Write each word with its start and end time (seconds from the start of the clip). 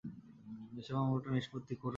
এসে 0.79 0.91
মামলাটা 0.93 1.29
নিষ্পত্তি 1.31 1.73
করে 1.73 1.77
দাও। 1.77 1.89